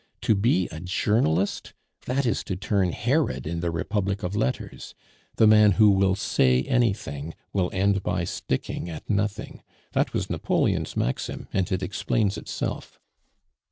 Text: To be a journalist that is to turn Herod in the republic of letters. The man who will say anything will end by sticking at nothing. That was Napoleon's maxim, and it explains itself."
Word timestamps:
To 0.21 0.33
be 0.33 0.67
a 0.69 0.79
journalist 0.79 1.73
that 2.07 2.25
is 2.25 2.43
to 2.45 2.55
turn 2.55 2.91
Herod 2.91 3.45
in 3.45 3.59
the 3.59 3.69
republic 3.69 4.23
of 4.23 4.35
letters. 4.35 4.95
The 5.35 5.45
man 5.45 5.73
who 5.73 5.91
will 5.91 6.15
say 6.15 6.63
anything 6.63 7.35
will 7.53 7.69
end 7.71 8.01
by 8.01 8.23
sticking 8.23 8.89
at 8.89 9.07
nothing. 9.07 9.61
That 9.91 10.11
was 10.11 10.27
Napoleon's 10.27 10.97
maxim, 10.97 11.47
and 11.53 11.71
it 11.71 11.83
explains 11.83 12.35
itself." 12.35 12.99